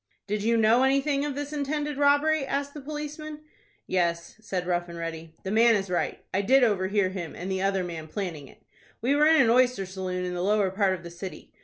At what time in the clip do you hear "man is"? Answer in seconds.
5.51-5.91